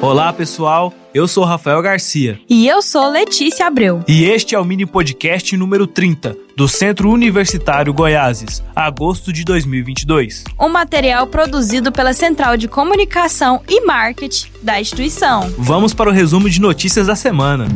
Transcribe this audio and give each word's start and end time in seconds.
Olá, 0.00 0.32
pessoal. 0.32 0.92
Eu 1.12 1.26
sou 1.26 1.44
Rafael 1.44 1.82
Garcia. 1.82 2.38
E 2.48 2.68
eu 2.68 2.80
sou 2.80 3.10
Letícia 3.10 3.66
Abreu. 3.66 4.04
E 4.06 4.24
este 4.24 4.54
é 4.54 4.58
o 4.58 4.64
mini 4.64 4.86
podcast 4.86 5.56
número 5.56 5.86
30 5.86 6.36
do 6.56 6.68
Centro 6.68 7.10
Universitário 7.10 7.92
Goiáses, 7.92 8.62
agosto 8.76 9.32
de 9.32 9.44
2022. 9.44 10.44
Um 10.60 10.68
material 10.68 11.26
produzido 11.26 11.90
pela 11.90 12.12
Central 12.12 12.56
de 12.56 12.68
Comunicação 12.68 13.60
e 13.68 13.84
Marketing 13.84 14.48
da 14.62 14.80
instituição. 14.80 15.52
Vamos 15.58 15.92
para 15.92 16.10
o 16.10 16.12
resumo 16.12 16.48
de 16.48 16.60
notícias 16.60 17.08
da 17.08 17.16
semana. 17.16 17.66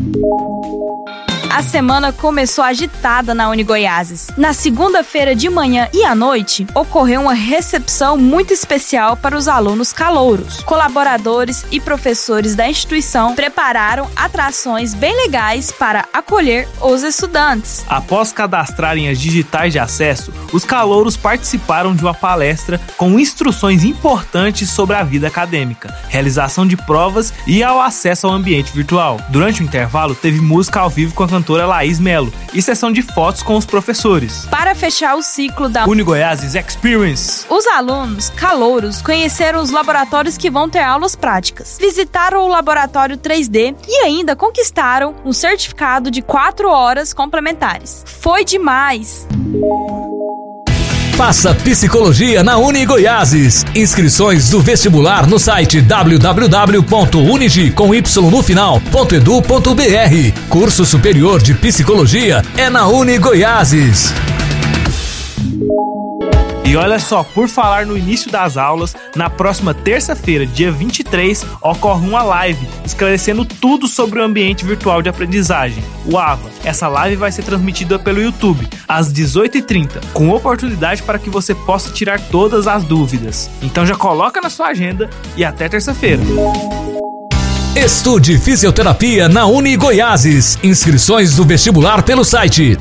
A 1.55 1.63
semana 1.63 2.15
começou 2.15 2.65
agitada 2.65 3.35
na 3.35 3.51
Unigoiases. 3.51 4.29
Na 4.39 4.55
segunda-feira 4.55 5.37
de 5.37 5.51
manhã 5.51 5.87
e 5.93 6.03
à 6.03 6.15
noite, 6.15 6.67
ocorreu 6.75 7.21
uma 7.21 7.35
recepção 7.35 8.17
muito 8.17 8.55
especial 8.55 9.19
para 9.19 9.37
os 9.37 9.47
alunos 9.47 9.93
calouros. 9.93 10.63
Colaboradores 10.63 11.67
e 11.71 11.79
professores 11.79 12.55
da 12.55 12.67
instituição 12.67 13.35
prepararam 13.35 14.09
atrações 14.17 14.95
bem 14.95 15.15
legais 15.15 15.71
para 15.71 16.07
acolher 16.11 16.67
os 16.81 17.03
estudantes. 17.03 17.85
Após 17.87 18.33
cadastrarem 18.33 19.11
as 19.11 19.21
digitais 19.21 19.75
de 19.75 19.79
acesso, 19.79 20.33
os 20.55 20.65
calouros 20.65 21.19
participaram 21.19 21.95
de 21.95 22.03
uma 22.03 22.15
palestra 22.15 22.81
com 22.97 23.21
instruções 23.21 23.85
importantes 23.85 24.71
sobre 24.71 24.97
a 24.97 25.03
vida 25.03 25.27
acadêmica, 25.27 25.95
realização 26.09 26.67
de 26.67 26.79
provas 26.79 27.31
e 27.47 27.63
ao 27.63 27.79
acesso 27.79 28.27
ao 28.27 28.33
ambiente 28.33 28.73
virtual. 28.73 29.21
Durante 29.29 29.61
o 29.61 29.65
intervalo, 29.65 30.15
teve 30.15 30.41
música 30.41 30.81
ao 30.81 30.89
vivo 30.89 31.13
com 31.13 31.25
a 31.25 31.42
cantora 31.43 31.67
Laís 31.67 31.99
Melo 31.99 32.33
e 32.55 32.63
sessão 32.63 32.93
de 32.93 33.03
fotos 33.03 33.43
com 33.43 33.57
os 33.57 33.67
professores. 33.67 34.47
Para 34.47 34.77
fechar 34.77 35.17
o 35.17 35.23
ciclo 35.23 35.69
da 35.69 35.87
Unigoiases 35.87 36.55
Experience, 36.55 37.45
os 37.51 37.67
alunos 37.67 38.31
calouros 38.31 39.03
conheceram 39.03 39.61
os 39.61 39.71
laboratórios 39.71 40.39
que 40.39 40.49
vão 40.49 40.71
ter 40.71 40.79
aulas 40.79 41.17
práticas, 41.17 41.79
visitaram 41.81 42.45
o 42.45 42.49
laboratório 42.49 43.19
3D 43.19 43.75
e 43.89 44.05
ainda 44.05 44.37
conquistaram 44.37 45.17
um 45.25 45.33
certificado 45.33 46.13
de 46.13 46.23
4 46.23 46.69
horas 46.71 47.13
complementares. 47.13 48.05
Foi 48.07 48.45
demais! 48.45 49.27
Faça 51.17 51.55
psicologia 51.55 52.43
na 52.43 52.57
Unigoiases. 52.57 53.65
Inscrições 53.75 54.49
do 54.49 54.61
vestibular 54.61 55.27
no 55.27 55.39
site 55.39 55.81
www.unigi 55.81 57.71
com 57.71 57.95
y 57.95 58.03
no 58.31 58.43
final.edu.br. 58.43 60.39
Curso 60.49 60.85
superior 60.87 61.41
de 61.43 61.55
psicologia 61.55 62.43
é 62.57 62.71
na 62.71 62.87
Unigoiases. 62.89 64.13
E 66.65 66.77
olha 66.77 66.99
só, 66.99 67.25
por 67.25 67.49
falar 67.49 67.85
no 67.85 67.99
início 67.99 68.31
das 68.31 68.57
aulas, 68.57 68.95
na 69.17 69.29
próxima 69.29 69.75
terça-feira, 69.75 70.47
dia 70.47 70.71
23, 70.71 71.45
ocorre 71.61 72.07
uma 72.07 72.23
live 72.23 72.69
esclarecendo 72.85 73.45
tudo 73.45 73.89
sobre 73.89 74.21
o 74.21 74.23
ambiente 74.23 74.65
virtual 74.65 75.03
de 75.03 75.09
aprendizagem, 75.09 75.83
o 76.07 76.17
AVA. 76.17 76.51
Essa 76.65 76.87
live 76.89 77.17
vai 77.17 77.33
ser 77.33 77.43
transmitida 77.43 77.99
pelo 77.99 78.23
YouTube 78.23 78.69
às 78.87 79.13
18h30, 79.13 80.03
com 80.13 80.31
oportunidade 80.31 81.03
para 81.03 81.19
que 81.19 81.29
você 81.29 81.55
possa 81.55 81.93
tirar 81.93 82.21
todas 82.29 82.67
as 82.67 82.85
dúvidas. 82.85 83.51
Então 83.61 83.85
já 83.85 83.97
coloca 83.97 84.41
na 84.41 84.49
sua 84.49 84.69
agenda 84.69 85.11
e 85.37 85.45
até 85.45 85.69
terça-feira. 85.69 86.23
Estude 87.75 88.39
fisioterapia 88.39 89.31
na 89.31 89.47
Uni 89.47 89.77
Goiáses. 89.77 90.59
Inscrições 90.63 91.35
do 91.35 91.43
vestibular 91.43 92.03
pelo 92.03 92.23
site 92.23 92.77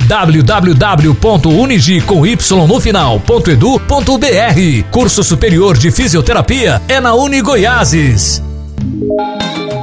final.edu.br. 2.81 4.89
Curso 4.91 5.23
superior 5.23 5.77
de 5.77 5.91
fisioterapia 5.91 6.81
é 6.89 6.99
na 6.99 7.13
Uni 7.13 7.41
Goiáses. 7.41 8.43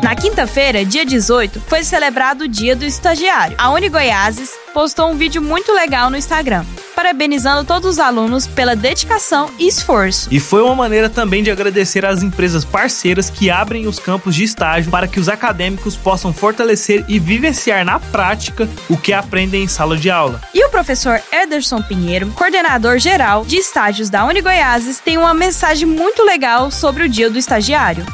Na 0.08 0.16
quinta-feira, 0.16 0.86
dia 0.86 1.04
18, 1.04 1.60
foi 1.66 1.84
celebrado 1.84 2.44
o 2.44 2.48
Dia 2.48 2.74
do 2.74 2.82
Estagiário. 2.82 3.54
A 3.58 3.68
Uni 3.68 3.90
Goiáses 3.90 4.52
postou 4.72 5.10
um 5.10 5.14
vídeo 5.14 5.42
muito 5.42 5.70
legal 5.70 6.08
no 6.08 6.16
Instagram, 6.16 6.64
parabenizando 6.96 7.62
todos 7.62 7.90
os 7.90 7.98
alunos 7.98 8.46
pela 8.46 8.74
dedicação 8.74 9.50
e 9.58 9.68
esforço. 9.68 10.26
E 10.32 10.40
foi 10.40 10.62
uma 10.62 10.74
maneira 10.74 11.10
também 11.10 11.42
de 11.42 11.50
agradecer 11.50 12.06
às 12.06 12.22
empresas 12.22 12.64
parceiras 12.64 13.28
que 13.28 13.50
abrem 13.50 13.86
os 13.86 13.98
campos 13.98 14.34
de 14.34 14.44
estágio 14.44 14.90
para 14.90 15.06
que 15.06 15.20
os 15.20 15.28
acadêmicos 15.28 15.94
possam 15.94 16.32
fortalecer 16.32 17.04
e 17.06 17.18
vivenciar 17.18 17.84
na 17.84 18.00
prática 18.00 18.66
o 18.88 18.96
que 18.96 19.12
aprendem 19.12 19.64
em 19.64 19.68
sala 19.68 19.94
de 19.94 20.10
aula. 20.10 20.40
E 20.54 20.64
o 20.64 20.70
professor 20.70 21.20
Ederson 21.30 21.82
Pinheiro, 21.82 22.28
coordenador 22.28 22.98
geral 22.98 23.44
de 23.44 23.58
estágios 23.58 24.08
da 24.08 24.24
Uni 24.24 24.40
Goiáses, 24.40 25.00
tem 25.00 25.18
uma 25.18 25.34
mensagem 25.34 25.86
muito 25.86 26.24
legal 26.24 26.70
sobre 26.70 27.04
o 27.04 27.08
Dia 27.10 27.28
do 27.28 27.38
Estagiário. 27.38 28.06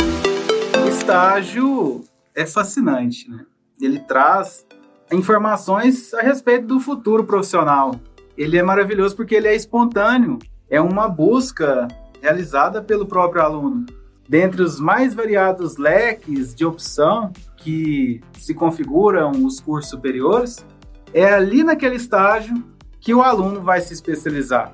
Estágio 1.05 2.03
é 2.35 2.47
fascinante, 2.47 3.31
né? 3.31 3.45
Ele 3.79 3.99
traz 3.99 4.65
informações 5.13 6.15
a 6.15 6.23
respeito 6.23 6.67
do 6.67 6.81
futuro 6.81 7.25
profissional. 7.25 8.01
Ele 8.39 8.57
é 8.57 8.63
maravilhoso 8.63 9.15
porque 9.15 9.35
ele 9.35 9.47
é 9.47 9.55
espontâneo, 9.55 10.39
é 10.67 10.81
uma 10.81 11.07
busca 11.07 11.87
realizada 12.23 12.81
pelo 12.81 13.05
próprio 13.05 13.43
aluno. 13.43 13.85
Dentre 14.27 14.63
os 14.63 14.81
mais 14.81 15.13
variados 15.13 15.77
leques 15.77 16.55
de 16.55 16.65
opção 16.65 17.31
que 17.59 18.23
se 18.39 18.55
configuram 18.55 19.31
os 19.45 19.61
cursos 19.61 19.91
superiores, 19.91 20.65
é 21.13 21.35
ali 21.35 21.63
naquele 21.63 21.97
estágio 21.97 22.55
que 22.99 23.13
o 23.13 23.21
aluno 23.21 23.61
vai 23.61 23.83
se 23.83 23.93
especializar. 23.93 24.73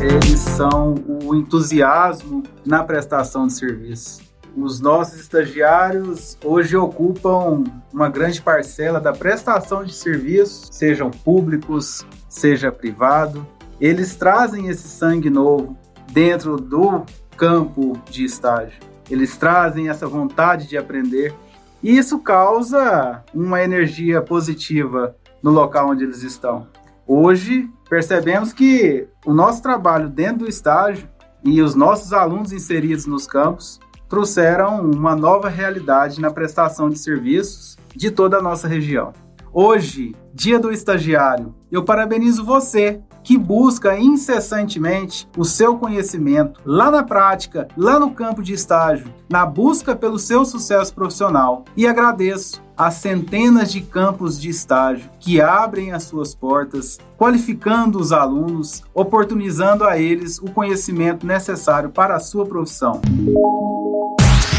Eles 0.00 0.40
são 0.40 0.96
o 1.06 1.36
entusiasmo 1.36 2.42
na 2.66 2.82
prestação 2.82 3.46
de 3.46 3.52
serviço 3.52 4.27
os 4.62 4.80
nossos 4.80 5.20
estagiários 5.20 6.36
hoje 6.44 6.76
ocupam 6.76 7.64
uma 7.92 8.08
grande 8.08 8.42
parcela 8.42 9.00
da 9.00 9.12
prestação 9.12 9.84
de 9.84 9.92
serviços, 9.92 10.68
sejam 10.72 11.10
públicos, 11.10 12.04
seja 12.28 12.72
privado. 12.72 13.46
Eles 13.80 14.16
trazem 14.16 14.68
esse 14.68 14.88
sangue 14.88 15.30
novo 15.30 15.76
dentro 16.12 16.56
do 16.56 17.04
campo 17.36 17.96
de 18.10 18.24
estágio. 18.24 18.80
Eles 19.08 19.36
trazem 19.36 19.88
essa 19.88 20.06
vontade 20.06 20.66
de 20.66 20.76
aprender 20.76 21.34
e 21.82 21.96
isso 21.96 22.18
causa 22.18 23.22
uma 23.32 23.62
energia 23.62 24.20
positiva 24.20 25.16
no 25.42 25.50
local 25.50 25.90
onde 25.90 26.04
eles 26.04 26.22
estão. 26.22 26.66
Hoje 27.06 27.70
percebemos 27.88 28.52
que 28.52 29.06
o 29.24 29.32
nosso 29.32 29.62
trabalho 29.62 30.08
dentro 30.08 30.38
do 30.38 30.48
estágio 30.48 31.08
e 31.44 31.62
os 31.62 31.74
nossos 31.74 32.12
alunos 32.12 32.52
inseridos 32.52 33.06
nos 33.06 33.26
campos 33.26 33.78
trouxeram 34.08 34.80
uma 34.80 35.14
nova 35.14 35.48
realidade 35.48 36.20
na 36.20 36.30
prestação 36.30 36.88
de 36.88 36.98
serviços 36.98 37.76
de 37.94 38.10
toda 38.10 38.38
a 38.38 38.42
nossa 38.42 38.66
região. 38.66 39.12
Hoje, 39.52 40.14
Dia 40.38 40.58
do 40.58 40.70
Estagiário, 40.70 41.52
eu 41.68 41.84
parabenizo 41.84 42.44
você 42.44 43.00
que 43.24 43.36
busca 43.36 43.98
incessantemente 43.98 45.28
o 45.36 45.44
seu 45.44 45.76
conhecimento 45.76 46.60
lá 46.64 46.92
na 46.92 47.02
prática, 47.02 47.66
lá 47.76 47.98
no 47.98 48.12
campo 48.12 48.40
de 48.40 48.52
estágio, 48.52 49.12
na 49.28 49.44
busca 49.44 49.96
pelo 49.96 50.18
seu 50.18 50.44
sucesso 50.44 50.94
profissional. 50.94 51.64
E 51.76 51.88
agradeço 51.88 52.62
as 52.76 52.94
centenas 52.94 53.72
de 53.72 53.80
campos 53.80 54.40
de 54.40 54.48
estágio 54.48 55.10
que 55.18 55.40
abrem 55.40 55.92
as 55.92 56.04
suas 56.04 56.36
portas, 56.36 56.98
qualificando 57.18 57.98
os 57.98 58.12
alunos, 58.12 58.84
oportunizando 58.94 59.82
a 59.82 59.98
eles 59.98 60.38
o 60.38 60.52
conhecimento 60.52 61.26
necessário 61.26 61.90
para 61.90 62.14
a 62.14 62.20
sua 62.20 62.46
profissão. 62.46 63.02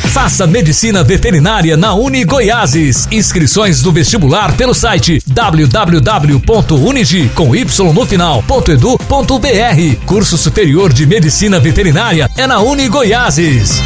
Faça 0.09 0.47
medicina 0.47 1.03
veterinária 1.03 1.77
na 1.77 1.93
Uni 1.93 2.25
Goiáses. 2.25 3.07
Inscrições 3.11 3.83
do 3.83 3.91
vestibular 3.91 4.57
pelo 4.57 4.73
site 4.73 5.21
www.unigi 5.27 7.29
com 7.35 7.55
y 7.55 7.65
no 7.93 8.05
final.edu.br. 8.05 10.05
Curso 10.07 10.37
superior 10.37 10.91
de 10.91 11.05
medicina 11.05 11.59
veterinária 11.59 12.27
é 12.35 12.47
na 12.47 12.59
Uni 12.59 12.89
Goiáses. 12.89 13.79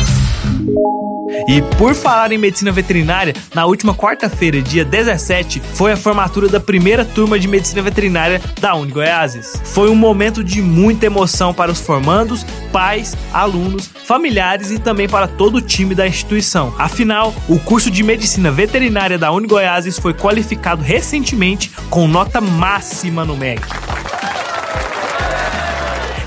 E 1.48 1.62
por 1.78 1.96
falar 1.96 2.32
em 2.32 2.38
medicina 2.38 2.72
veterinária, 2.72 3.34
na 3.54 3.66
última 3.66 3.94
quarta-feira, 3.94 4.62
dia 4.62 4.86
17, 4.86 5.60
foi 5.74 5.92
a 5.92 5.98
formatura 5.98 6.48
da 6.48 6.60
primeira 6.60 7.04
turma 7.04 7.40
de 7.40 7.48
medicina 7.48 7.82
veterinária 7.82 8.42
da 8.60 8.76
Uni 8.76 8.92
Goiáses. 8.92 9.54
Foi 9.64 9.90
um 9.90 9.96
momento 9.96 10.44
de 10.44 10.62
muita 10.62 11.06
emoção 11.06 11.54
para 11.54 11.72
os 11.72 11.80
formandos, 11.80 12.46
pais, 12.72 13.18
alunos, 13.34 13.90
familiares 14.06 14.72
e 14.72 14.80
também 14.80 15.10
para 15.10 15.28
todo 15.28 15.56
o 15.56 15.62
time 15.62 15.96
da 15.96 16.08
instituição. 16.08 16.74
Afinal, 16.78 17.34
o 17.48 17.60
curso 17.60 17.90
de 17.90 18.04
medicina 18.04 18.52
veterinária 18.52 19.18
da 19.18 19.32
Uni 19.32 19.48
Goiáses 19.48 19.98
foi 19.98 20.14
qualificado 20.14 20.84
recentemente 20.84 21.72
com 21.90 22.08
nota 22.08 22.40
máxima 22.40 23.26
no 23.26 23.36
MEC. 23.36 23.62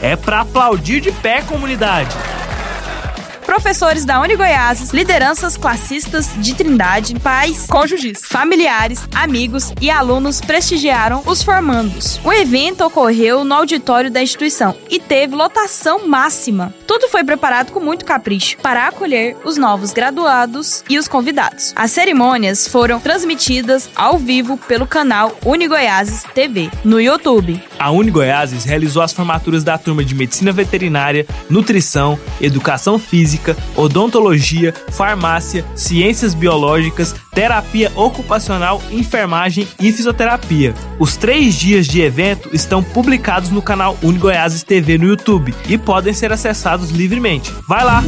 É 0.02 0.14
para 0.14 0.40
aplaudir 0.40 1.00
de 1.00 1.10
pé, 1.10 1.42
comunidade. 1.42 2.14
Professores 3.56 4.04
da 4.04 4.20
Unigoiases, 4.20 4.90
lideranças 4.90 5.56
classistas 5.56 6.28
de 6.36 6.54
Trindade, 6.54 7.18
pais, 7.18 7.66
cônjuges, 7.66 8.20
familiares, 8.22 9.08
amigos 9.14 9.72
e 9.80 9.90
alunos 9.90 10.42
prestigiaram 10.42 11.22
os 11.24 11.42
formandos. 11.42 12.20
O 12.22 12.30
evento 12.30 12.84
ocorreu 12.84 13.44
no 13.44 13.54
auditório 13.54 14.10
da 14.10 14.22
instituição 14.22 14.76
e 14.90 15.00
teve 15.00 15.34
lotação 15.34 16.06
máxima. 16.06 16.74
Tudo 16.86 17.08
foi 17.08 17.24
preparado 17.24 17.72
com 17.72 17.80
muito 17.80 18.04
capricho 18.04 18.58
para 18.58 18.88
acolher 18.88 19.34
os 19.42 19.56
novos 19.56 19.90
graduados 19.90 20.84
e 20.88 20.98
os 20.98 21.08
convidados. 21.08 21.72
As 21.74 21.90
cerimônias 21.90 22.68
foram 22.68 23.00
transmitidas 23.00 23.88
ao 23.96 24.18
vivo 24.18 24.58
pelo 24.58 24.86
canal 24.86 25.34
Unigoiases 25.46 26.24
TV 26.34 26.70
no 26.84 27.00
YouTube. 27.00 27.62
A 27.78 27.90
Unigoiases 27.90 28.64
realizou 28.64 29.02
as 29.02 29.14
formaturas 29.14 29.64
da 29.64 29.78
turma 29.78 30.04
de 30.04 30.14
Medicina 30.14 30.52
Veterinária, 30.52 31.26
Nutrição, 31.48 32.18
Educação 32.40 32.98
Física, 32.98 33.45
Odontologia, 33.76 34.72
Farmácia, 34.90 35.64
Ciências 35.74 36.32
Biológicas, 36.32 37.14
Terapia 37.34 37.92
Ocupacional, 37.94 38.82
Enfermagem 38.90 39.68
e 39.78 39.92
Fisioterapia. 39.92 40.74
Os 40.98 41.16
três 41.16 41.54
dias 41.54 41.86
de 41.86 42.00
evento 42.00 42.48
estão 42.52 42.82
publicados 42.82 43.50
no 43.50 43.60
canal 43.60 43.96
Unigoiases 44.02 44.62
TV 44.62 44.96
no 44.96 45.06
YouTube 45.06 45.54
e 45.68 45.76
podem 45.76 46.14
ser 46.14 46.32
acessados 46.32 46.90
livremente. 46.90 47.52
Vai 47.68 47.84
lá! 47.84 48.02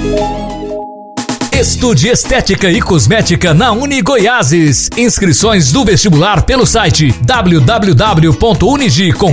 Estude 1.58 2.06
Estética 2.06 2.70
e 2.70 2.80
Cosmética 2.80 3.52
na 3.52 3.72
Unigoiases. 3.72 4.88
Inscrições 4.96 5.72
do 5.72 5.84
vestibular 5.84 6.42
pelo 6.42 6.64
site 6.64 7.12
www.unigi 7.22 9.10
com. 9.10 9.32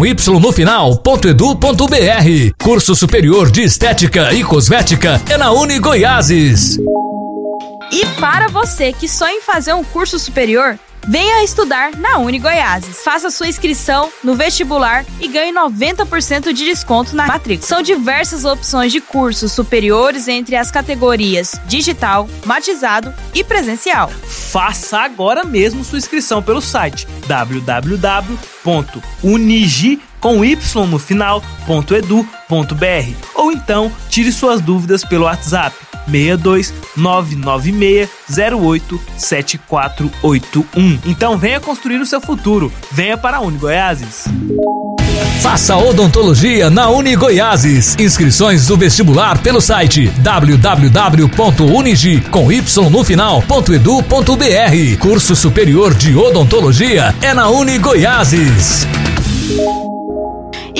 Curso 2.63 2.95
Superior 2.95 3.51
de 3.51 3.62
Estética 3.62 4.33
e 4.33 4.44
Cosmética 4.44 5.22
é 5.30 5.38
na 5.38 5.51
Unigoiases. 5.51 6.80
E 7.92 8.04
para 8.19 8.48
você 8.48 8.92
que 8.92 9.07
sonha 9.07 9.36
em 9.36 9.42
fazer 9.42 9.74
um 9.74 9.83
curso 9.83 10.18
superior, 10.18 10.80
Venha 11.07 11.43
estudar 11.43 11.95
na 11.97 12.17
Uni. 12.17 12.41
Faça 13.03 13.29
sua 13.29 13.47
inscrição 13.47 14.11
no 14.23 14.35
vestibular 14.35 15.05
e 15.19 15.27
ganhe 15.27 15.53
90% 15.53 16.51
de 16.53 16.65
desconto 16.65 17.15
na 17.15 17.27
matrícula. 17.27 17.67
São 17.67 17.81
diversas 17.81 18.45
opções 18.45 18.91
de 18.91 18.99
cursos 19.01 19.51
superiores 19.51 20.27
entre 20.27 20.55
as 20.55 20.69
categorias 20.69 21.59
digital, 21.67 22.29
matizado 22.45 23.13
e 23.33 23.43
presencial. 23.43 24.11
Faça 24.23 24.99
agora 24.99 25.43
mesmo 25.43 25.83
sua 25.83 25.97
inscrição 25.97 26.43
pelo 26.43 26.61
site 26.61 27.07
www.unigi 27.27 28.45
com 30.19 30.43
y 30.43 30.57
no 30.87 30.97
final.edu.br 30.97 32.25
ou 33.35 33.51
então 33.51 33.91
tire 34.09 34.31
suas 34.31 34.59
dúvidas 34.59 35.03
pelo 35.03 35.25
WhatsApp 35.25 35.75
62 36.05 36.73
996 36.95 38.09
08 38.53 39.01
7481. 39.17 40.99
Então 41.05 41.37
venha 41.37 41.59
construir 41.59 41.99
o 41.99 42.05
seu 42.05 42.21
futuro. 42.21 42.71
Venha 42.91 43.17
para 43.17 43.37
a 43.37 43.41
Uni 43.41 43.57
Goiáses. 43.57 44.25
Faça 45.41 45.77
odontologia 45.77 46.69
na 46.69 46.89
Uni 46.89 47.15
Goiáses. 47.15 47.95
Inscrições 47.99 48.65
do 48.65 48.75
vestibular 48.75 49.37
pelo 49.37 49.61
site 49.61 50.11
www.unigi 50.19 52.21
com 52.31 52.51
y 52.51 52.63
no 52.89 53.03
final.edu.br. 53.03 54.97
Curso 54.99 55.35
Superior 55.35 55.93
de 55.93 56.15
Odontologia 56.15 57.13
é 57.21 57.33
na 57.33 57.49
Uni 57.49 57.77
Goiáses. 57.77 58.87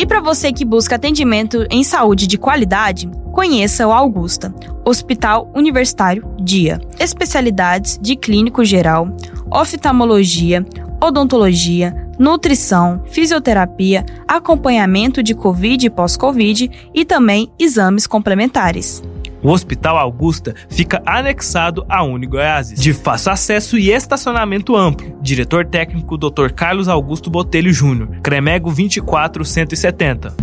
E 0.06 0.07
para 0.07 0.22
você 0.22 0.54
que 0.54 0.63
busca 0.63 0.98
atendimento 0.98 1.66
em 1.68 1.84
saúde 1.84 2.28
de 2.28 2.38
qualidade, 2.38 3.10
conheça 3.31 3.88
o 3.88 3.92
Augusta, 3.92 4.54
Hospital 4.86 5.52
Universitário 5.56 6.24
Dia. 6.40 6.80
Especialidades 7.00 7.98
de 8.00 8.16
clínico 8.16 8.63
geral, 8.63 9.10
oftalmologia, 9.50 10.63
odontologia, 11.04 12.07
nutrição, 12.19 13.02
fisioterapia, 13.07 14.06
acompanhamento 14.28 15.24
de 15.24 15.34
Covid 15.34 15.88
e 15.88 15.90
pós-Covid 15.90 16.69
e 16.94 17.04
também 17.04 17.51
exames 17.58 18.06
complementares. 18.06 19.01
O 19.46 19.52
Hospital 19.52 19.96
Augusta 20.00 20.56
fica 20.68 21.04
anexado 21.06 21.86
à 21.88 22.04
Unigoiases, 22.04 22.82
de 22.82 22.94
fácil 22.94 23.32
acesso 23.32 23.78
e 23.78 23.92
estacionamento 23.92 24.76
amplo. 24.76 25.16
Diretor 25.22 25.68
técnico 25.68 26.18
Dr. 26.18 26.50
Carlos 26.56 26.88
Augusto 26.88 27.30
Botelho 27.30 27.72
Júnior, 27.72 28.10
Cremego 28.24 28.72
24170. 28.72 30.34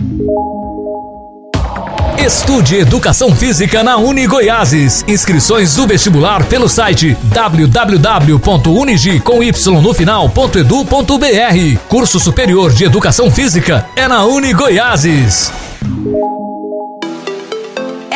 Estude 2.17 2.77
Educação 2.77 3.35
Física 3.35 3.83
na 3.83 3.97
Unigoiases. 3.97 5.05
Inscrições 5.09 5.75
do 5.75 5.85
vestibular 5.85 6.47
pelo 6.47 6.69
site 6.69 7.17
www.unigi 7.25 9.19
com 9.19 9.43
y 9.43 9.51
no 9.83 9.93
final.edu.br. 9.93 11.79
Curso 11.89 12.21
Superior 12.21 12.73
de 12.73 12.85
Educação 12.85 13.33
Física 13.33 13.85
é 13.97 14.07
na 14.07 14.25
Unigoiases. 14.25 15.72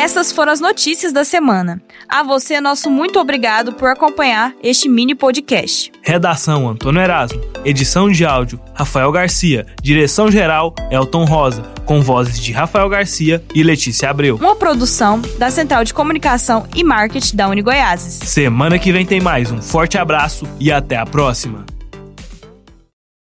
Essas 0.07 0.31
foram 0.31 0.53
as 0.53 0.61
notícias 0.61 1.11
da 1.11 1.25
semana. 1.25 1.81
A 2.07 2.23
você, 2.23 2.61
nosso 2.61 2.89
muito 2.89 3.19
obrigado 3.19 3.73
por 3.73 3.89
acompanhar 3.89 4.53
este 4.63 4.87
mini 4.87 5.13
podcast. 5.13 5.91
Redação 6.01 6.69
Antônio 6.69 7.01
Erasmo. 7.01 7.41
Edição 7.65 8.09
de 8.09 8.25
áudio 8.25 8.57
Rafael 8.73 9.11
Garcia. 9.11 9.65
Direção 9.83 10.31
geral 10.31 10.73
Elton 10.89 11.25
Rosa. 11.25 11.63
Com 11.85 12.01
vozes 12.01 12.39
de 12.39 12.53
Rafael 12.53 12.87
Garcia 12.87 13.43
e 13.53 13.61
Letícia 13.61 14.09
Abreu. 14.09 14.37
Uma 14.37 14.55
produção 14.55 15.21
da 15.37 15.51
Central 15.51 15.83
de 15.83 15.93
Comunicação 15.93 16.65
e 16.73 16.85
Marketing 16.85 17.35
da 17.35 17.49
Unigoiases. 17.49 18.13
Semana 18.29 18.79
que 18.79 18.93
vem 18.93 19.05
tem 19.05 19.19
mais. 19.19 19.51
Um 19.51 19.61
forte 19.61 19.97
abraço 19.97 20.47
e 20.57 20.71
até 20.71 20.95
a 20.95 21.05
próxima. 21.05 21.65